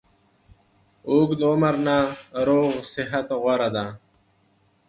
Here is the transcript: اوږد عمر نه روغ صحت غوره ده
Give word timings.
اوږد 1.09 1.39
عمر 1.49 1.75
نه 1.85 1.97
روغ 2.47 2.71
صحت 2.93 3.27
غوره 3.41 3.69
ده 3.75 3.85